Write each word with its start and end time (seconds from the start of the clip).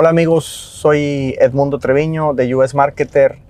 Hola 0.00 0.10
amigos, 0.10 0.44
soy 0.44 1.34
Edmundo 1.40 1.80
Treviño 1.80 2.32
de 2.32 2.54
US 2.54 2.72
Marketer. 2.72 3.40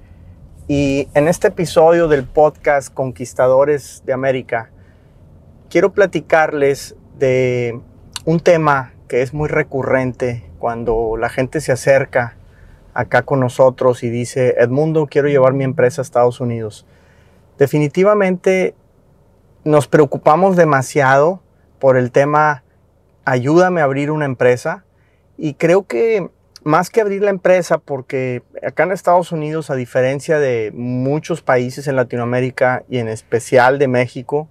Y 0.67 1.07
en 1.13 1.29
este 1.29 1.49
episodio 1.49 2.09
del 2.09 2.25
podcast 2.25 2.91
Conquistadores 2.91 4.03
de 4.07 4.15
América 4.15 4.71
quiero 5.69 5.93
platicarles 5.93 6.97
de 7.19 7.79
un 8.25 8.41
tema 8.41 8.95
que 9.09 9.21
es 9.21 9.35
muy 9.35 9.51
recurrente 9.51 10.51
cuando 10.59 11.19
la 11.19 11.29
gente 11.29 11.61
se 11.61 11.71
acerca 11.71 12.39
acá 12.95 13.27
con 13.27 13.41
nosotros 13.41 14.03
y 14.03 14.09
dice, 14.09 14.55
Edmundo, 14.57 15.07
quiero 15.07 15.29
llevar 15.29 15.53
mi 15.53 15.65
empresa 15.65 16.01
a 16.01 16.05
Estados 16.05 16.41
Unidos. 16.41 16.87
Definitivamente 17.59 18.75
nos 19.65 19.87
preocupamos 19.87 20.57
demasiado 20.57 21.43
por 21.79 21.99
el 21.99 22.11
tema, 22.11 22.65
ayúdame 23.27 23.83
a 23.83 23.85
abrir 23.85 24.11
una 24.11 24.25
empresa 24.25 24.87
y 25.37 25.53
creo 25.53 25.87
que 25.87 26.31
más 26.69 26.91
que 26.91 27.01
abrir 27.01 27.23
la 27.23 27.31
empresa, 27.31 27.79
porque 27.79 28.43
acá 28.63 28.83
en 28.83 28.93
Estados 28.93 29.33
Unidos, 29.33 29.71
a 29.71 29.75
diferencia 29.75 30.39
de 30.39 30.71
muchos 30.75 31.41
países 31.41 31.89
en 31.89 31.97
Latinoamérica 31.97 32.85
y 32.91 32.99
en 32.99 33.09
especial 33.09 33.79
de 33.79 33.89
México, 33.89 34.51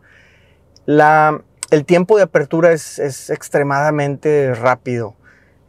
la, 0.87 1.43
el 1.69 1.85
tiempo 1.85 2.17
de 2.17 2.23
apertura 2.23 2.71
es, 2.71 2.97
es 2.97 3.29
extremadamente 3.29 4.55
rápido. 4.55 5.13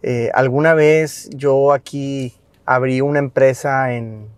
Eh, 0.02 0.30
alguna 0.32 0.72
vez 0.72 1.28
yo 1.34 1.74
aquí 1.74 2.34
abrí 2.64 3.02
una 3.02 3.18
empresa 3.18 3.92
en 3.92 4.28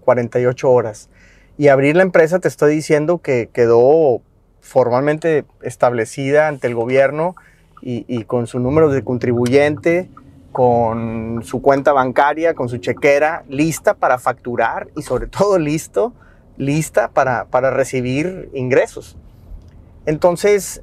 48 0.00 0.70
horas 0.70 1.10
y 1.58 1.68
abrir 1.68 1.96
la 1.96 2.02
empresa 2.02 2.38
te 2.38 2.48
estoy 2.48 2.74
diciendo 2.76 3.18
que 3.18 3.50
quedó 3.52 4.22
formalmente 4.62 5.44
establecida 5.60 6.48
ante 6.48 6.66
el 6.66 6.74
gobierno 6.74 7.36
y, 7.82 8.06
y 8.08 8.24
con 8.24 8.46
su 8.46 8.58
número 8.58 8.88
de 8.88 9.04
contribuyente 9.04 10.08
con 10.58 11.44
su 11.44 11.62
cuenta 11.62 11.92
bancaria, 11.92 12.54
con 12.54 12.68
su 12.68 12.78
chequera, 12.78 13.44
lista 13.48 13.94
para 13.94 14.18
facturar 14.18 14.88
y 14.96 15.02
sobre 15.02 15.26
todo 15.28 15.56
listo, 15.56 16.14
lista 16.56 17.10
para, 17.10 17.44
para 17.44 17.70
recibir 17.70 18.50
ingresos. 18.52 19.16
Entonces, 20.04 20.82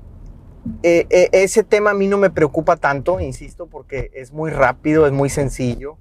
eh, 0.82 1.08
eh, 1.10 1.28
ese 1.34 1.66
tema 1.66 1.92
a 1.92 1.94
mí 1.94 2.08
no 2.08 2.18
me 2.18 2.30
preocupa 2.30 2.78
tanto, 2.78 3.20
insisto, 3.20 3.68
porque 3.68 4.12
es 4.14 4.32
muy 4.32 4.50
rápido, 4.50 5.08
es 5.08 5.12
muy 5.12 5.28
sencillo. 5.28 5.98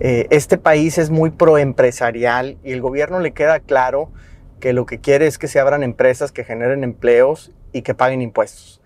Eh, 0.00 0.26
este 0.30 0.58
país 0.58 0.98
es 0.98 1.10
muy 1.10 1.30
proempresarial 1.30 2.58
y 2.64 2.72
el 2.72 2.80
gobierno 2.80 3.20
le 3.20 3.30
queda 3.30 3.60
claro 3.60 4.10
que 4.58 4.72
lo 4.72 4.84
que 4.84 4.98
quiere 4.98 5.28
es 5.28 5.38
que 5.38 5.46
se 5.46 5.60
abran 5.60 5.84
empresas 5.84 6.32
que 6.32 6.42
generen 6.42 6.82
empleos 6.82 7.52
y 7.72 7.82
que 7.82 7.94
paguen 7.94 8.20
impuestos. 8.20 8.81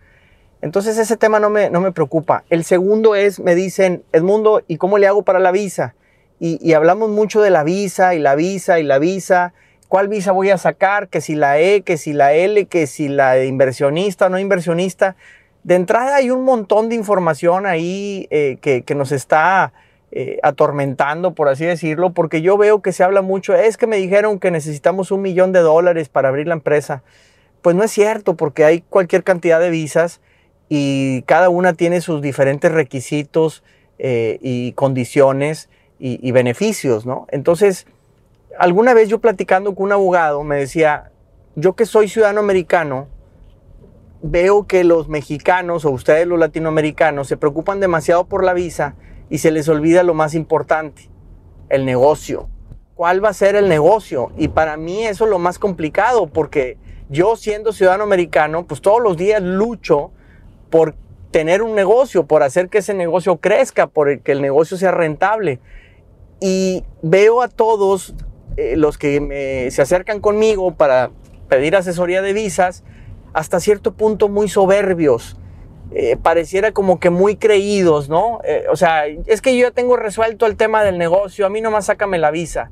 Entonces 0.63 0.99
ese 0.99 1.17
tema 1.17 1.39
no 1.39 1.51
me, 1.51 1.71
no 1.71 1.81
me 1.81 1.93
preocupa. 1.93 2.45
El 2.51 2.65
segundo 2.65 3.15
es, 3.15 3.41
me 3.41 3.55
dicen, 3.55 4.03
Edmundo, 4.13 4.63
¿y 4.67 4.79
cómo 4.79 4.99
le 4.99 5.07
hago 5.07 5.23
para 5.23 5.39
la 5.39 5.53
visa? 5.53 5.95
Y, 6.39 6.75
hablamos 6.75 7.11
mucho 7.11 7.41
de 7.41 7.51
la 7.51 7.65
visa 7.65 8.15
y 8.15 8.19
la 8.19 8.35
visa 8.35 8.79
y 8.79 8.83
la 8.83 8.99
visa. 8.99 9.55
¿Cuál 9.89 10.09
visa 10.09 10.33
voy 10.33 10.51
a 10.51 10.59
sacar? 10.59 11.09
Que 11.09 11.21
si 11.21 11.35
la 11.35 11.59
E, 11.59 11.81
que 11.81 11.97
si 11.97 12.13
la 12.13 12.35
L, 12.35 12.67
que 12.67 12.87
si 12.87 13.09
la 13.09 13.33
de 13.33 13.47
inversionista 13.47 14.27
o 14.27 14.29
no 14.29 14.39
inversionista. 14.39 15.17
De 15.63 15.75
entrada 15.75 16.17
hay 16.17 16.31
un 16.31 16.45
montón 16.45 16.89
de 16.89 16.95
información 16.95 17.67
ahí 17.67 18.29
eh, 18.31 18.59
que, 18.61 18.95
nos 18.95 19.13
está 19.13 19.73
eh, 20.13 20.39
atormentando, 20.43 21.35
por 21.35 21.49
así 21.49 21.65
decirlo, 21.65 22.11
porque 22.13 22.43
yo 22.43 22.59
veo 22.59 22.83
que 22.83 22.93
se 22.93 23.03
habla 23.03 23.23
mucho, 23.23 23.55
es 23.55 23.77
que 23.77 23.87
me 23.87 23.97
dijeron 23.97 24.39
que 24.39 24.51
necesitamos 24.51 25.11
un 25.11 25.23
millón 25.23 25.53
de 25.53 25.61
dólares 25.61 26.09
para 26.09 26.29
abrir 26.29 26.47
la 26.47 26.55
empresa. 26.55 27.03
Pues 27.63 27.75
no 27.75 27.83
es 27.83 27.91
cierto, 27.91 28.37
porque 28.37 28.65
hay 28.65 28.83
cualquier 28.83 29.25
cantidad 29.25 29.59
de 29.59 29.71
visas 29.71 30.21
y 30.69 31.23
cada 31.23 31.49
una 31.49 31.75
tiene 31.75 32.01
sus 32.01 32.21
diferentes 32.21 32.73
requisitos 32.73 33.63
eh, 33.99 34.39
y 34.43 34.73
condiciones 34.73 35.69
y, 35.99 36.31
beneficios, 36.31 37.07
¿no? 37.07 37.27
Entonces, 37.31 37.87
alguna 38.59 38.93
vez 38.93 39.09
yo 39.09 39.19
platicando 39.19 39.75
con 39.75 39.87
un 39.87 39.93
abogado 39.93 40.45
me 40.45 40.57
decía, 40.57 41.11
yo 41.55 41.75
que 41.75 41.87
soy 41.87 42.09
ciudadano 42.09 42.41
americano, 42.41 43.09
veo 44.21 44.67
que 44.67 44.85
los 44.85 45.09
mexicanos 45.09 45.87
o 45.87 45.91
ustedes 45.91 46.27
los 46.27 46.39
latinoamericanos 46.39 47.29
se 47.29 47.39
preocupan 47.39 47.81
demasiado 47.81 48.27
por 48.27 48.45
la 48.45 48.53
visa 48.53 48.95
y 49.31 49.39
se 49.39 49.51
les 49.51 49.71
olvida 49.71 50.03
lo 50.03 50.13
más 50.13 50.35
importante, 50.35 51.09
el 51.71 51.87
negocio. 51.87 52.51
¿Cuál 52.95 53.25
va 53.25 53.31
a 53.31 53.35
ser 53.35 53.57
el 53.57 53.69
negocio? 53.69 54.33
Y 54.37 54.49
para 54.49 54.77
mí 54.77 55.07
eso 55.07 55.25
es 55.25 55.31
lo 55.31 55.39
más 55.39 55.59
complicado 55.59 56.27
porque 56.27 56.77
yo 57.09 57.37
siendo 57.37 57.73
ciudadano 57.73 58.05
americano, 58.05 58.67
pues 58.67 58.83
todos 58.83 59.03
los 59.03 59.17
días 59.17 59.41
lucho 59.43 60.11
por 60.71 60.95
tener 61.31 61.63
un 61.63 61.75
negocio, 61.75 62.27
por 62.27 62.43
hacer 62.43 62.69
que 62.69 62.79
ese 62.79 62.95
negocio 62.95 63.37
crezca, 63.39 63.87
por 63.87 64.21
que 64.21 64.33
el 64.33 64.43
negocio 64.43 64.77
sea 64.77 64.91
rentable. 64.91 65.61
Y 66.41 66.85
veo 67.03 67.43
a 67.43 67.49
todos 67.49 68.15
eh, 68.57 68.77
los 68.77 68.99
que 68.99 69.69
se 69.71 69.83
acercan 69.83 70.21
conmigo 70.21 70.75
para 70.75 71.11
pedir 71.49 71.77
asesoría 71.77 72.23
de 72.23 72.33
visas, 72.33 72.85
hasta 73.33 73.61
cierto 73.61 73.95
punto 73.95 74.29
muy 74.29 74.49
soberbios. 74.49 75.37
Eh, 75.93 76.17
pareciera 76.21 76.73
como 76.73 76.99
que 76.99 77.11
muy 77.11 77.37
creídos, 77.37 78.09
¿no? 78.09 78.41
Eh, 78.45 78.65
o 78.71 78.77
sea, 78.77 79.07
es 79.07 79.41
que 79.41 79.57
yo 79.57 79.69
ya 79.69 79.71
tengo 79.71 79.97
resuelto 79.97 80.47
el 80.47 80.57
tema 80.57 80.83
del 80.83 80.99
negocio, 80.99 81.47
a 81.47 81.49
mí 81.49 81.61
nomás 81.61 81.87
sácame 81.87 82.19
la 82.19 82.31
visa. 82.31 82.71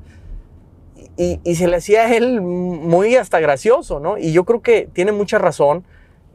Y, 1.16 1.38
y, 1.44 1.54
se 1.54 1.68
le 1.68 1.76
hacía 1.76 2.06
a 2.06 2.14
él 2.16 2.40
muy 2.40 3.14
hasta 3.14 3.38
gracioso, 3.38 4.00
¿no? 4.00 4.18
Y 4.18 4.32
yo 4.32 4.44
creo 4.44 4.62
que 4.62 4.88
tiene 4.92 5.12
mucha 5.12 5.38
razón. 5.38 5.84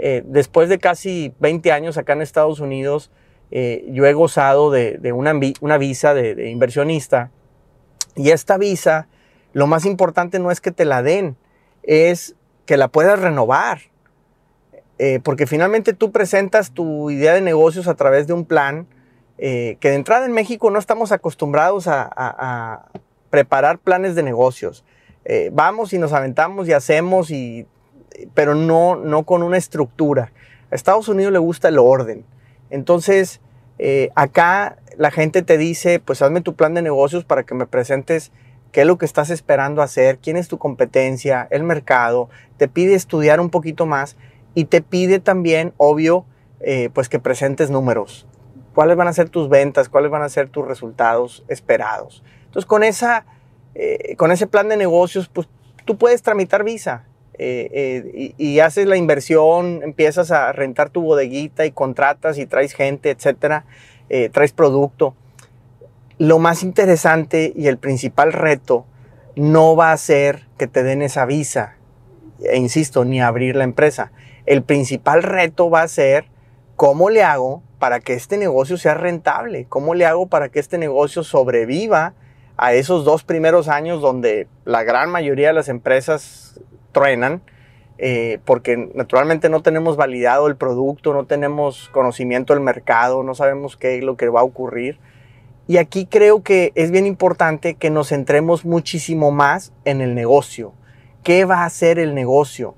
Eh, 0.02 0.24
después 0.26 0.70
de 0.70 0.80
casi 0.80 1.34
20 1.40 1.74
años 1.74 1.98
acá 1.98 2.14
en 2.14 2.22
Estados 2.22 2.62
Unidos, 2.62 3.12
eh, 3.52 3.86
yo 3.92 4.06
he 4.06 4.14
gozado 4.14 4.72
de, 4.72 4.98
una, 5.12 5.78
visa 5.78 6.14
de, 6.14 6.50
inversionista. 6.50 7.32
Y 8.16 8.32
esta 8.32 8.58
visa, 8.58 9.08
lo 9.52 9.68
más 9.68 9.86
importante 9.86 10.40
no 10.40 10.52
es 10.52 10.62
que 10.62 10.72
te 10.72 10.86
la 10.86 11.04
den, 11.04 11.36
es 11.84 12.36
que 12.66 12.78
la 12.78 12.88
puedas 12.88 13.20
renovar. 13.20 13.82
Eh, 15.00 15.20
porque 15.22 15.48
finalmente 15.48 15.94
tú 15.94 16.12
presentas 16.12 16.72
tu 16.72 17.10
idea 17.10 17.34
de 17.34 17.42
negocios 17.42 17.88
a 17.88 17.96
través 17.96 18.26
de 18.26 18.34
un 18.34 18.46
plan 18.46 18.88
que 19.38 19.78
de 19.80 19.96
entrada 19.96 20.26
en 20.26 20.34
México 20.34 20.70
no 20.70 20.80
estamos 20.80 21.14
acostumbrados 21.14 21.88
a, 21.88 22.90
preparar 23.30 23.80
planes 23.80 24.14
de 24.14 24.22
negocios. 24.22 24.84
vamos 25.54 25.94
y 25.94 25.98
nos 25.98 26.12
aventamos 26.12 26.68
y 26.68 26.74
hacemos 26.74 27.32
y 27.32 27.66
pero 28.34 28.56
no, 28.56 28.96
no 28.96 29.24
con 29.24 29.44
una 29.44 29.58
estructura. 29.58 30.32
A 30.72 30.76
Estados 30.76 31.08
Unidos 31.08 31.34
le 31.34 31.40
gusta 31.40 31.68
el 31.70 31.80
orden. 31.80 32.26
Entonces, 32.70 33.42
eh, 33.80 34.10
acá 34.16 34.78
la 34.98 35.12
gente 35.12 35.42
te 35.42 35.58
dice, 35.58 36.00
pues 36.00 36.22
hazme 36.22 36.42
tu 36.42 36.56
plan 36.56 36.74
de 36.74 36.82
negocios 36.82 37.24
para 37.26 37.44
que 37.44 37.56
me 37.56 37.66
presentes 37.66 38.32
qué 38.72 38.82
es 38.82 38.88
lo 38.88 38.98
que 38.98 39.06
estás 39.06 39.30
esperando 39.30 39.82
hacer, 39.82 40.20
quién 40.20 40.38
es 40.38 40.48
tu 40.48 40.58
competencia, 40.58 41.48
el 41.50 41.64
mercado, 41.64 42.30
te 42.58 42.68
pide 42.68 42.94
estudiar 42.94 43.40
un 43.40 43.50
poquito 43.50 43.86
más 43.86 44.18
y 44.54 44.66
te 44.66 44.82
pide 44.82 45.20
también, 45.20 45.74
obvio, 45.78 46.26
eh, 46.60 46.90
pues 46.94 47.10
que 47.10 47.20
presentes 47.20 47.70
números. 47.70 48.28
¿Cuáles 48.76 48.98
van 48.98 49.08
a 49.08 49.14
ser 49.14 49.30
tus 49.30 49.50
ventas? 49.50 49.90
¿Cuáles 49.90 50.12
van 50.12 50.22
a 50.22 50.30
ser 50.30 50.50
tus 50.50 50.68
resultados 50.68 51.44
esperados? 51.48 52.24
Entonces, 52.46 52.66
con, 52.66 52.84
esa, 52.84 53.26
eh, 53.76 54.16
con 54.18 54.32
ese 54.32 54.48
plan 54.48 54.70
de 54.70 54.78
negocios, 54.78 55.30
pues 55.30 55.48
tú 55.86 55.98
puedes 55.98 56.22
tramitar 56.22 56.64
visa. 56.64 57.06
Eh, 57.42 57.70
eh, 57.72 58.34
y, 58.38 58.60
haces 58.60 58.86
la 58.86 58.98
inversión, 58.98 59.80
empiezas 59.82 60.30
a 60.30 60.52
rentar 60.52 60.90
tu 60.90 61.02
bodeguita 61.02 61.66
y 61.66 61.72
contratas 61.72 62.38
y 62.38 62.46
traes 62.46 62.74
gente, 62.74 63.12
etcétera, 63.12 63.64
eh, 64.10 64.28
traes 64.28 64.52
producto. 64.52 65.16
Lo 66.18 66.38
más 66.38 66.64
interesante 66.64 67.54
y 67.56 67.68
el 67.68 67.78
principal 67.78 68.34
reto 68.34 68.86
no 69.38 69.78
va 69.78 69.94
a 69.94 69.98
ser 69.98 70.48
que 70.58 70.68
te 70.68 70.84
den 70.84 71.02
esa 71.02 71.26
visa, 71.26 71.78
e 72.44 72.58
insisto, 72.58 73.06
ni 73.06 73.22
abrir 73.22 73.56
la 73.56 73.64
empresa. 73.64 74.12
El 74.46 74.62
principal 74.62 75.24
reto 75.24 75.70
va 75.70 75.84
a 75.84 75.88
ser 75.88 76.26
cómo 76.76 77.10
le 77.10 77.24
hago 77.24 77.64
para 77.80 78.02
que 78.02 78.16
este 78.16 78.38
negocio 78.38 78.78
sea 78.78 78.96
rentable, 78.96 79.66
cómo 79.70 79.94
le 79.94 80.06
hago 80.06 80.28
para 80.28 80.50
que 80.50 80.60
este 80.60 80.78
negocio 80.78 81.24
sobreviva 81.24 82.16
a 82.58 82.74
esos 82.74 83.06
dos 83.06 83.24
primeros 83.24 83.70
años 83.70 84.02
donde 84.02 84.50
la 84.66 84.84
gran 84.84 85.10
mayoría 85.10 85.48
de 85.48 85.54
las 85.54 85.70
empresas 85.70 86.60
truenan, 86.92 87.42
eh, 87.98 88.40
porque 88.46 88.78
naturalmente 88.94 89.50
no 89.50 89.62
tenemos 89.62 89.98
validado 89.98 90.48
el 90.48 90.56
producto, 90.56 91.14
no 91.14 91.26
tenemos 91.26 91.90
conocimiento 91.90 92.54
del 92.54 92.64
mercado, 92.64 93.24
no 93.24 93.36
sabemos 93.36 93.76
qué 93.76 93.98
es 93.98 94.04
lo 94.04 94.16
que 94.16 94.30
va 94.30 94.40
a 94.42 94.44
ocurrir. 94.44 94.98
Y 95.68 95.78
aquí 95.78 96.06
creo 96.06 96.42
que 96.42 96.72
es 96.76 96.92
bien 96.92 97.06
importante 97.06 97.76
que 97.76 97.90
nos 97.90 98.10
centremos 98.10 98.66
muchísimo 98.66 99.32
más 99.32 99.72
en 99.86 100.02
el 100.02 100.16
negocio. 100.16 100.74
¿Qué 101.24 101.46
va 101.46 101.58
a 101.58 101.66
hacer 101.66 102.00
el 102.00 102.16
negocio? 102.16 102.74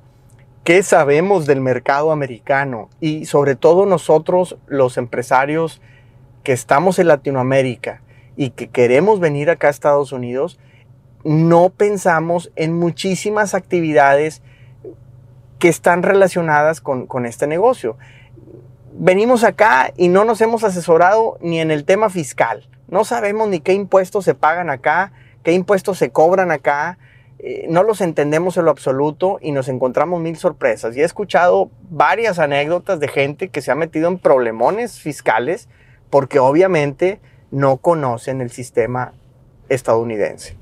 ¿Qué 0.64 0.84
sabemos 0.84 1.46
del 1.46 1.62
mercado 1.62 2.12
americano? 2.12 2.90
Y 3.00 3.26
sobre 3.26 3.56
todo 3.56 3.86
nosotros, 3.86 4.58
los 4.68 4.98
empresarios 4.98 5.82
que 6.44 6.52
estamos 6.52 7.00
en 7.00 7.08
Latinoamérica 7.08 8.02
y 8.36 8.50
que 8.50 8.70
queremos 8.70 9.20
venir 9.20 9.50
acá 9.50 9.68
a 9.68 9.72
Estados 9.72 10.12
Unidos, 10.12 10.60
no 11.24 11.70
pensamos 11.70 12.52
en 12.56 12.78
muchísimas 12.78 13.54
actividades 13.54 14.42
que 15.60 15.70
están 15.70 16.02
relacionadas 16.02 16.82
con, 16.82 17.26
este 17.26 17.46
negocio. 17.46 17.98
Venimos 18.94 19.44
acá 19.44 19.94
y 19.96 20.08
no 20.08 20.26
nos 20.26 20.42
hemos 20.42 20.64
asesorado 20.64 21.38
ni 21.40 21.60
en 21.60 21.70
el 21.70 21.86
tema 21.86 22.10
fiscal. 22.10 22.68
No 22.88 23.06
sabemos 23.06 23.48
ni 23.48 23.60
qué 23.60 23.74
impuestos 23.74 24.26
se 24.26 24.34
pagan 24.34 24.70
acá, 24.70 25.14
qué 25.44 25.54
impuestos 25.54 26.00
se 26.00 26.10
cobran 26.10 26.52
acá, 26.52 26.98
eh, 27.38 27.68
no 27.70 27.84
los 27.84 28.02
entendemos 28.02 28.58
en 28.58 28.66
lo 28.66 28.72
absoluto 28.72 29.38
y 29.40 29.52
nos 29.52 29.68
encontramos 29.68 30.20
mil 30.20 30.36
sorpresas. 30.36 30.98
Y 30.98 31.02
he 31.02 31.06
escuchado 31.06 31.70
varias 31.90 32.40
anécdotas 32.40 33.00
de 33.00 33.08
gente 33.08 33.50
que 33.50 33.62
se 33.62 33.72
ha 33.72 33.76
metido 33.76 34.08
en 34.08 34.18
problemones 34.18 35.00
fiscales 35.00 35.70
porque 36.10 36.40
obviamente 36.40 37.20
no 37.52 37.78
conocen 37.78 38.42
el 38.42 38.50
sistema 38.50 39.14
estadounidense. 39.70 40.61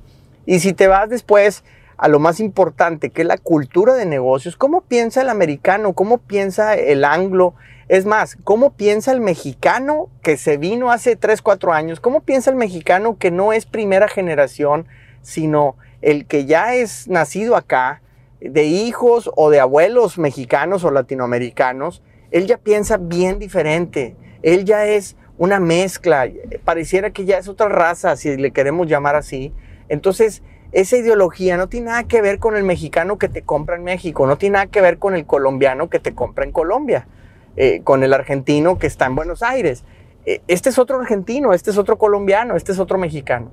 Y 0.49 0.61
si 0.61 0.73
te 0.73 0.87
vas 0.87 1.07
después 1.11 1.63
a 1.95 2.07
lo 2.07 2.17
más 2.17 2.39
importante, 2.39 3.11
que 3.11 3.21
es 3.21 3.27
la 3.27 3.37
cultura 3.37 3.93
de 3.93 4.07
negocios, 4.07 4.55
¿cómo 4.55 4.81
piensa 4.81 5.21
el 5.21 5.29
americano? 5.29 5.93
¿Cómo 5.93 6.17
piensa 6.17 6.73
el 6.73 7.05
anglo? 7.05 7.53
Es 7.87 8.07
más, 8.07 8.35
¿cómo 8.43 8.71
piensa 8.73 9.11
el 9.11 9.21
mexicano 9.21 10.09
que 10.23 10.37
se 10.37 10.57
vino 10.57 10.89
hace 10.89 11.15
3, 11.15 11.43
4 11.43 11.71
años? 11.71 11.99
¿Cómo 11.99 12.21
piensa 12.21 12.49
el 12.49 12.55
mexicano 12.55 13.19
que 13.19 13.29
no 13.29 13.53
es 13.53 13.67
primera 13.67 14.07
generación, 14.07 14.87
sino 15.21 15.75
el 16.01 16.25
que 16.25 16.45
ya 16.47 16.73
es 16.73 17.07
nacido 17.07 17.55
acá, 17.55 18.01
de 18.41 18.63
hijos 18.63 19.29
o 19.35 19.51
de 19.51 19.59
abuelos 19.59 20.17
mexicanos 20.17 20.83
o 20.83 20.89
latinoamericanos, 20.89 22.01
él 22.31 22.47
ya 22.47 22.57
piensa 22.57 22.97
bien 22.97 23.37
diferente. 23.37 24.15
Él 24.41 24.65
ya 24.65 24.87
es 24.87 25.15
una 25.37 25.59
mezcla, 25.59 26.27
pareciera 26.65 27.11
que 27.11 27.25
ya 27.25 27.37
es 27.37 27.47
otra 27.47 27.69
raza, 27.69 28.15
si 28.15 28.35
le 28.35 28.49
queremos 28.49 28.87
llamar 28.87 29.15
así. 29.15 29.53
Entonces, 29.89 30.41
esa 30.71 30.97
ideología 30.97 31.57
no 31.57 31.67
tiene 31.67 31.87
nada 31.87 32.03
que 32.03 32.21
ver 32.21 32.39
con 32.39 32.55
el 32.55 32.63
mexicano 32.63 33.17
que 33.17 33.27
te 33.27 33.41
compra 33.41 33.75
en 33.75 33.83
México, 33.83 34.27
no 34.27 34.37
tiene 34.37 34.53
nada 34.53 34.67
que 34.67 34.81
ver 34.81 34.99
con 34.99 35.15
el 35.15 35.25
colombiano 35.25 35.89
que 35.89 35.99
te 35.99 36.13
compra 36.15 36.45
en 36.45 36.51
Colombia, 36.51 37.07
eh, 37.55 37.81
con 37.83 38.03
el 38.03 38.13
argentino 38.13 38.77
que 38.77 38.87
está 38.87 39.05
en 39.07 39.15
Buenos 39.15 39.43
Aires. 39.43 39.83
Eh, 40.25 40.41
este 40.47 40.69
es 40.69 40.77
otro 40.77 40.99
argentino, 40.99 41.53
este 41.53 41.71
es 41.71 41.77
otro 41.77 41.97
colombiano, 41.97 42.55
este 42.55 42.71
es 42.71 42.79
otro 42.79 42.97
mexicano 42.97 43.51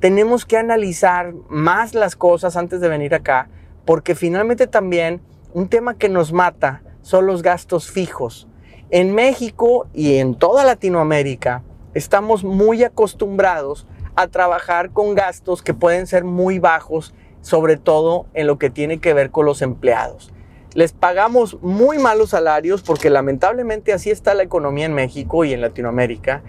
tenemos 0.00 0.46
que 0.46 0.56
analizar 0.56 1.34
más 1.48 1.94
las 1.94 2.14
cosas 2.14 2.56
antes 2.56 2.80
de 2.80 2.88
venir 2.88 3.14
acá, 3.14 3.48
porque 3.84 4.14
finalmente 4.14 4.66
también 4.66 5.20
un 5.54 5.68
tema 5.68 5.94
que 5.94 6.08
nos 6.08 6.32
mata 6.32 6.82
son 7.02 7.26
los 7.26 7.42
gastos 7.42 7.90
fijos. 7.90 8.46
En 8.90 9.14
México 9.14 9.86
y 9.92 10.16
en 10.16 10.34
toda 10.34 10.64
Latinoamérica 10.64 11.62
estamos 11.94 12.44
muy 12.44 12.84
acostumbrados 12.84 13.86
a 14.20 14.28
trabajar 14.28 14.90
con 14.90 15.14
gastos 15.14 15.62
que 15.62 15.74
pueden 15.74 16.06
ser 16.06 16.24
muy 16.24 16.58
bajos, 16.58 17.14
sobre 17.40 17.76
todo 17.76 18.26
en 18.34 18.46
lo 18.46 18.58
que 18.58 18.68
tiene 18.68 18.98
que 18.98 19.14
ver 19.14 19.30
con 19.30 19.46
los 19.46 19.62
empleados. 19.62 20.32
Les 20.74 20.92
pagamos 20.92 21.58
muy 21.62 21.98
malos 21.98 22.30
salarios 22.30 22.82
porque 22.82 23.10
lamentablemente 23.10 23.92
así 23.92 24.10
está 24.10 24.34
la 24.34 24.42
economía 24.42 24.86
en 24.86 24.94
México 24.94 25.44
y 25.44 25.52
en 25.52 25.60
Latinoamérica 25.60 26.42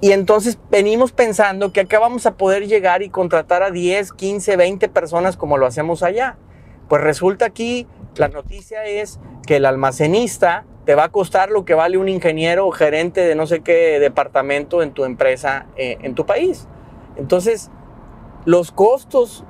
y 0.00 0.12
entonces 0.12 0.58
venimos 0.70 1.12
pensando 1.12 1.72
que 1.72 1.80
acá 1.80 1.98
vamos 1.98 2.24
a 2.24 2.34
poder 2.38 2.66
llegar 2.66 3.02
y 3.02 3.10
contratar 3.10 3.62
a 3.62 3.70
10, 3.70 4.12
15, 4.12 4.56
20 4.56 4.88
personas 4.88 5.36
como 5.36 5.58
lo 5.58 5.66
hacemos 5.66 6.02
allá. 6.02 6.38
Pues 6.88 7.02
resulta 7.02 7.44
aquí, 7.44 7.86
la 8.16 8.28
noticia 8.28 8.84
es 8.86 9.20
que 9.46 9.56
el 9.56 9.66
almacenista 9.66 10.64
te 10.90 10.96
va 10.96 11.04
a 11.04 11.08
costar 11.08 11.50
lo 11.50 11.64
que 11.64 11.74
vale 11.74 11.98
un 11.98 12.08
ingeniero 12.08 12.66
o 12.66 12.72
gerente 12.72 13.20
de 13.20 13.36
no 13.36 13.46
sé 13.46 13.60
qué 13.60 14.00
departamento 14.00 14.82
en 14.82 14.90
tu 14.90 15.04
empresa, 15.04 15.66
eh, 15.76 15.98
en 16.02 16.16
tu 16.16 16.26
país. 16.26 16.66
Entonces, 17.14 17.70
los 18.44 18.72
costos 18.72 19.44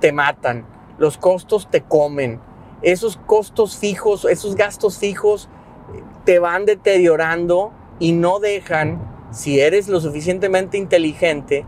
te 0.00 0.12
matan, 0.12 0.66
los 0.98 1.16
costos 1.16 1.70
te 1.70 1.80
comen, 1.80 2.40
esos 2.82 3.16
costos 3.16 3.78
fijos, 3.78 4.26
esos 4.26 4.54
gastos 4.54 4.98
fijos 4.98 5.48
eh, 5.94 6.02
te 6.26 6.38
van 6.38 6.66
deteriorando 6.66 7.72
y 7.98 8.12
no 8.12 8.38
dejan 8.38 9.00
si 9.30 9.60
eres 9.60 9.88
lo 9.88 9.98
suficientemente 9.98 10.76
inteligente, 10.76 11.64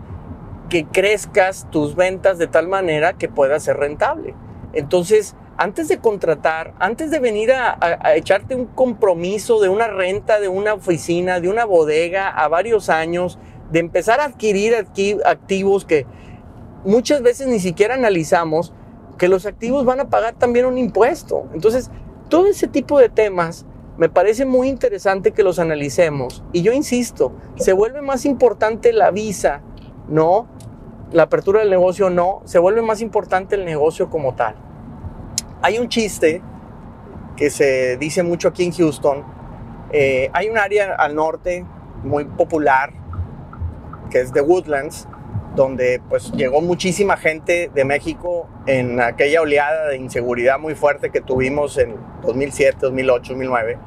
que 0.68 0.84
crezcas 0.84 1.66
tus 1.70 1.96
ventas 1.96 2.36
de 2.36 2.46
tal 2.46 2.68
manera 2.68 3.14
que 3.14 3.30
pueda 3.30 3.58
ser 3.58 3.78
rentable. 3.78 4.34
Entonces, 4.74 5.34
antes 5.56 5.88
de 5.88 5.98
contratar, 5.98 6.74
antes 6.78 7.10
de 7.10 7.18
venir 7.18 7.52
a, 7.52 7.78
echarte 8.14 8.54
un 8.54 8.66
compromiso 8.66 9.60
de 9.60 9.68
una 9.68 9.88
renta 9.88 10.40
de 10.40 10.48
una 10.48 10.74
oficina, 10.74 11.40
de 11.40 11.48
una 11.48 11.64
bodega 11.64 12.28
a 12.28 12.48
varios 12.48 12.88
años, 12.88 13.38
de 13.70 13.78
empezar 13.78 14.20
a 14.20 14.24
adquirir 14.24 14.74
activos 14.74 15.84
que 15.84 16.06
muchas 16.84 17.22
veces 17.22 17.46
ni 17.46 17.60
siquiera 17.60 17.94
analizamos, 17.94 18.72
que 19.18 19.28
los 19.28 19.46
activos 19.46 19.84
van 19.84 20.00
a 20.00 20.10
pagar 20.10 20.34
también 20.34 20.66
un 20.66 20.76
impuesto. 20.76 21.48
Entonces, 21.54 21.90
todo 22.28 22.46
ese 22.46 22.66
tipo 22.66 22.98
de 22.98 23.08
temas 23.08 23.64
me 23.96 24.08
parece 24.08 24.44
muy 24.44 24.68
interesante 24.68 25.32
que 25.32 25.44
los 25.44 25.58
analicemos. 25.58 26.42
Y 26.52 26.62
yo 26.62 26.72
insisto, 26.72 27.32
se 27.56 27.72
vuelve 27.72 28.02
más 28.02 28.24
importante 28.24 28.92
la 28.92 29.10
visa, 29.12 29.62
no, 30.08 30.48
la 31.12 31.24
apertura 31.24 31.60
del 31.60 31.70
negocio 31.70 32.10
no, 32.10 32.42
se 32.44 32.58
vuelve 32.58 32.82
más 32.82 33.00
importante 33.00 33.54
el 33.54 33.64
negocio 33.64 34.10
como 34.10 34.34
tal. 34.34 34.56
Hay 35.64 35.78
un 35.78 35.88
chiste 35.88 36.42
que 37.38 37.48
se 37.48 37.96
dice 37.96 38.22
mucho 38.22 38.48
aquí 38.48 38.64
en 38.64 38.72
Houston. 38.72 39.24
Eh, 39.92 40.28
hay 40.34 40.50
un 40.50 40.58
área 40.58 40.94
al 40.94 41.14
norte 41.14 41.64
muy 42.02 42.26
popular 42.26 42.92
que 44.10 44.20
es 44.20 44.30
The 44.30 44.42
Woodlands, 44.42 45.08
donde 45.56 46.02
pues 46.06 46.30
llegó 46.32 46.60
muchísima 46.60 47.16
gente 47.16 47.70
de 47.74 47.84
México 47.86 48.46
en 48.66 49.00
aquella 49.00 49.40
oleada 49.40 49.88
de 49.88 49.96
inseguridad 49.96 50.58
muy 50.58 50.74
fuerte 50.74 51.08
que 51.08 51.22
tuvimos 51.22 51.78
en 51.78 51.96
2007, 52.20 52.76
2008, 52.82 53.32
2009. 53.32 53.78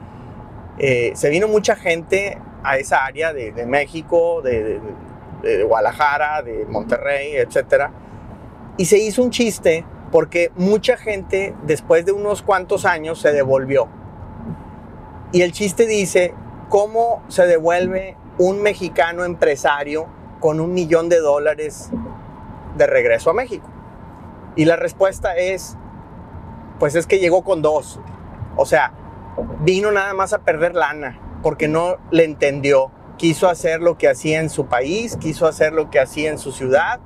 se 1.14 1.30
vino 1.30 1.48
mucha 1.48 1.76
gente 1.76 2.40
a 2.64 2.80
esa 2.80 3.06
área 3.06 3.34
de, 3.34 3.52
México, 3.68 4.42
de, 4.42 4.80
de, 5.44 5.64
Guadalajara, 5.64 6.42
de 6.42 6.66
Monterrey, 6.66 7.36
etc. 7.36 7.92
Y 8.78 8.86
se 8.86 8.98
hizo 8.98 9.22
un 9.22 9.30
chiste 9.30 9.86
porque 10.12 10.52
mucha 10.56 10.98
gente 10.98 11.56
después 11.64 12.06
de 12.06 12.12
unos 12.12 12.42
cuantos 12.42 12.86
años 12.86 13.20
se 13.20 13.32
devolvió. 13.32 13.88
Y 15.32 15.42
el 15.42 15.52
chiste 15.52 15.86
dice, 15.86 16.34
¿cómo 16.70 17.22
se 17.28 17.46
devuelve 17.46 18.16
un 18.38 18.62
mexicano 18.62 19.26
empresario 19.26 20.08
con 20.40 20.60
un 20.60 20.74
millón 20.74 21.10
de 21.10 21.20
dólares 21.20 21.90
de 22.78 22.88
regreso 22.88 23.32
a 23.32 23.34
México? 23.34 23.68
Y 24.56 24.66
la 24.66 24.78
respuesta 24.78 25.36
es, 25.36 25.76
pues 26.80 26.96
es 26.96 27.06
que 27.06 27.20
llegó 27.20 27.44
con 27.44 27.62
dos. 27.62 28.00
O 28.56 28.66
sea, 28.66 28.94
vino 29.62 29.92
nada 29.92 30.14
más 30.14 30.34
a 30.34 30.40
perder 30.40 30.76
lana, 30.76 31.20
porque 31.44 31.68
no 31.68 31.98
le 32.12 32.24
entendió. 32.24 32.92
Quiso 33.18 33.50
hacer 33.50 33.82
lo 33.82 33.98
que 33.98 34.08
hacía 34.08 34.40
en 34.40 34.50
su 34.50 34.68
país, 34.68 35.18
quiso 35.18 35.48
hacer 35.48 35.74
lo 35.74 35.90
que 35.90 36.00
hacía 36.00 36.30
en 36.30 36.38
su 36.38 36.52
ciudad 36.52 37.00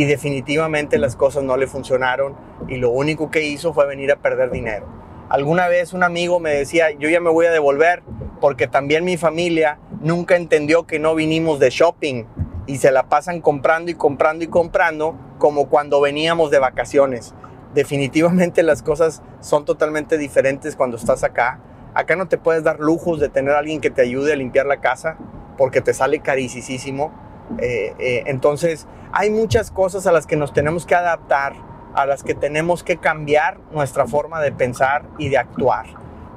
y 0.00 0.06
definitivamente 0.06 0.96
las 0.96 1.14
cosas 1.14 1.42
no 1.42 1.58
le 1.58 1.66
funcionaron 1.66 2.34
y 2.68 2.76
lo 2.76 2.88
único 2.88 3.30
que 3.30 3.42
hizo 3.42 3.74
fue 3.74 3.86
venir 3.86 4.10
a 4.10 4.16
perder 4.16 4.50
dinero. 4.50 4.86
Alguna 5.28 5.68
vez 5.68 5.92
un 5.92 6.02
amigo 6.02 6.40
me 6.40 6.54
decía, 6.54 6.90
yo 6.90 7.10
ya 7.10 7.20
me 7.20 7.28
voy 7.28 7.44
a 7.44 7.50
devolver 7.50 8.02
porque 8.40 8.66
también 8.66 9.04
mi 9.04 9.18
familia 9.18 9.78
nunca 10.00 10.36
entendió 10.36 10.86
que 10.86 10.98
no 10.98 11.14
vinimos 11.14 11.60
de 11.60 11.68
shopping, 11.68 12.24
y 12.66 12.78
se 12.78 12.92
la 12.92 13.08
pasan 13.08 13.42
comprando 13.42 13.90
y 13.90 13.94
comprando 13.94 14.44
y 14.44 14.46
comprando 14.46 15.18
como 15.38 15.68
cuando 15.68 16.00
veníamos 16.00 16.50
de 16.50 16.60
vacaciones. 16.60 17.34
Definitivamente 17.74 18.62
las 18.62 18.82
cosas 18.82 19.22
son 19.40 19.66
totalmente 19.66 20.16
diferentes 20.16 20.76
cuando 20.76 20.96
estás 20.96 21.24
acá. 21.24 21.60
Acá 21.92 22.16
no 22.16 22.28
te 22.28 22.38
puedes 22.38 22.62
dar 22.62 22.78
lujos 22.78 23.20
de 23.20 23.28
tener 23.28 23.52
a 23.54 23.58
alguien 23.58 23.80
que 23.82 23.90
te 23.90 24.00
ayude 24.00 24.32
a 24.32 24.36
limpiar 24.36 24.66
la 24.66 24.80
casa 24.80 25.18
porque 25.58 25.80
te 25.80 25.92
sale 25.92 26.20
carísimo. 26.20 27.12
Eh, 27.58 27.94
eh, 27.98 28.22
entonces 28.26 28.86
hay 29.12 29.30
muchas 29.30 29.70
cosas 29.70 30.06
a 30.06 30.12
las 30.12 30.26
que 30.26 30.36
nos 30.36 30.52
tenemos 30.52 30.86
que 30.86 30.94
adaptar, 30.94 31.54
a 31.94 32.06
las 32.06 32.22
que 32.22 32.34
tenemos 32.34 32.84
que 32.84 32.98
cambiar 32.98 33.58
nuestra 33.72 34.06
forma 34.06 34.40
de 34.40 34.52
pensar 34.52 35.04
y 35.18 35.28
de 35.28 35.38
actuar. 35.38 35.86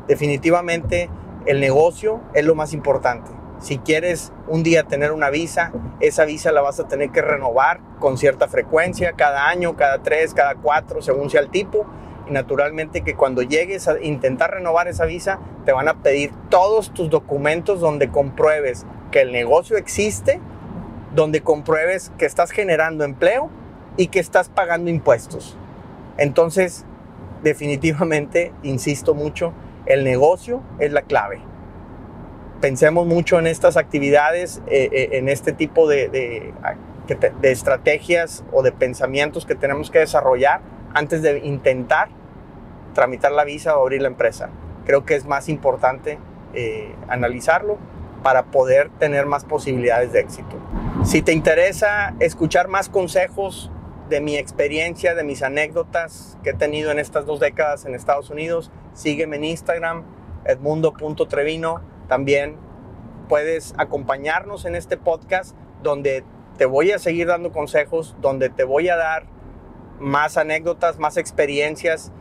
Definitivamente 0.08 1.10
el 1.46 1.60
negocio 1.60 2.22
es 2.34 2.46
lo 2.46 2.56
más 2.56 2.74
importante. 2.74 3.30
Si 3.60 3.78
quieres 3.78 4.34
un 4.48 4.64
día 4.64 4.84
tener 4.84 5.12
una 5.12 5.30
visa, 5.30 5.72
esa 6.02 6.26
visa 6.26 6.52
la 6.52 6.62
vas 6.62 6.80
a 6.80 6.88
tener 6.88 7.12
que 7.12 7.22
renovar 7.22 7.80
con 8.00 8.18
cierta 8.18 8.48
frecuencia, 8.50 9.14
cada 9.14 9.48
año, 9.48 9.78
cada 9.78 10.04
tres, 10.04 10.34
cada 10.34 10.56
cuatro, 10.56 11.02
según 11.02 11.30
sea 11.30 11.40
el 11.40 11.50
tipo. 11.50 11.86
Y 12.28 12.32
naturalmente 12.32 13.02
que 13.02 13.16
cuando 13.16 13.42
llegues 13.42 13.88
a 13.88 14.02
intentar 14.02 14.52
renovar 14.52 14.88
esa 14.88 15.06
visa, 15.06 15.40
te 15.66 15.72
van 15.72 15.88
a 15.88 16.02
pedir 16.02 16.34
todos 16.50 16.94
tus 16.94 17.10
documentos 17.10 17.80
donde 17.80 18.10
compruebes 18.10 18.86
que 19.12 19.22
el 19.22 19.32
negocio 19.32 19.78
existe, 19.78 20.42
donde 21.16 21.42
compruebes 21.42 22.12
que 22.18 22.26
estás 22.26 22.52
generando 22.52 23.04
empleo 23.04 23.50
y 23.98 24.08
que 24.08 24.20
estás 24.20 24.50
pagando 24.50 24.90
impuestos. 24.90 25.58
Entonces, 26.18 26.86
definitivamente, 27.44 28.54
insisto 28.64 29.14
mucho, 29.14 29.54
el 29.86 30.04
negocio 30.04 30.62
es 30.80 30.92
la 30.92 31.02
clave 31.02 31.42
pensemos 32.64 33.06
mucho 33.06 33.40
en 33.40 33.48
estas 33.48 33.76
actividades, 33.76 34.62
eh, 34.68 34.88
eh, 34.94 35.10
en 35.18 35.28
este 35.28 35.52
tipo 35.52 35.86
de, 35.86 36.08
de, 36.08 37.52
estrategias 37.52 38.46
o 38.54 38.64
de 38.64 38.72
pensamientos 38.72 39.46
que 39.46 39.54
tenemos 39.54 39.92
que 39.92 40.00
desarrollar 40.00 40.62
antes 40.94 41.22
de 41.22 41.40
intentar 41.40 42.08
tramitar 42.94 43.34
la 43.34 43.44
visa 43.44 43.78
o 43.78 43.82
abrir 43.82 44.02
la 44.02 44.08
empresa. 44.08 44.50
Creo 44.86 45.04
que 45.04 45.16
es 45.16 45.26
más 45.26 45.50
importante 45.50 46.20
eh, 46.54 46.96
analizarlo 47.10 47.80
para 48.24 48.46
poder 48.46 48.90
tener 48.98 49.26
más 49.26 49.46
posibilidades 49.46 50.14
de 50.14 50.22
éxito. 50.22 50.56
Si 51.04 51.22
te 51.22 51.34
interesa 51.34 52.16
escuchar 52.20 52.70
más 52.70 52.90
consejos 52.90 53.70
de 54.10 54.22
mi 54.22 54.38
experiencia, 54.38 55.16
de 55.16 55.24
mis 55.24 55.44
anécdotas 55.44 56.38
que 56.44 56.52
he 56.52 56.54
tenido 56.54 56.92
en 56.92 57.00
estas 57.00 57.26
dos 57.26 57.40
décadas 57.40 57.86
en 57.86 57.94
Estados 57.94 58.30
Unidos, 58.30 58.72
sígueme 58.94 59.36
en 59.36 59.44
Instagram, 59.44 60.04
edmundo.trevino. 60.46 61.82
También 62.08 62.58
puedes 63.28 63.74
acompañarnos 63.78 64.66
en 64.66 64.76
este 64.76 64.98
podcast 64.98 65.56
donde 65.82 66.24
te 66.58 66.66
voy 66.66 66.92
a 66.92 67.00
seguir 67.00 67.28
dando 67.28 67.52
consejos, 67.52 68.16
donde 68.22 68.50
te 68.50 68.64
voy 68.64 68.90
a 68.90 68.96
dar 68.96 69.26
más 70.00 70.38
anécdotas, 70.38 71.00
más 71.00 71.18
experiencias, 71.18 72.12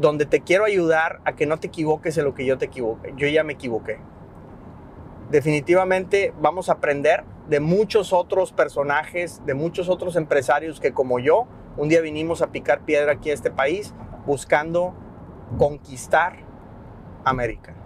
donde 0.00 0.26
te 0.26 0.40
quiero 0.40 0.64
ayudar 0.64 1.20
a 1.24 1.34
que 1.34 1.46
no 1.46 1.58
te 1.58 1.66
equivoques 1.66 2.16
en 2.18 2.24
lo 2.24 2.34
que 2.34 2.46
yo 2.46 2.58
te 2.58 2.66
equivoqué. 2.66 3.12
Yo 3.16 3.28
ya 3.28 3.44
me 3.44 3.54
equivoqué. 3.54 3.98
Definitivamente 5.30 6.32
vamos 6.40 6.70
a 6.70 6.72
aprender 6.72 7.22
de 7.48 7.60
muchos 7.60 8.14
otros 8.14 8.52
personajes, 8.52 9.44
de 9.44 9.52
muchos 9.52 9.90
otros 9.90 10.16
empresarios 10.16 10.80
que 10.80 10.92
como 10.92 11.18
yo, 11.18 11.46
un 11.76 11.90
día 11.90 12.00
vinimos 12.00 12.40
a 12.40 12.50
picar 12.50 12.80
piedra 12.80 13.12
aquí 13.12 13.30
a 13.30 13.34
este 13.34 13.50
país 13.50 13.94
buscando 14.26 14.94
conquistar 15.58 16.38
América. 17.24 17.77